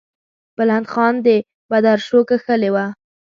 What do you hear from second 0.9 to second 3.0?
خان د بدرشو کښلې وه.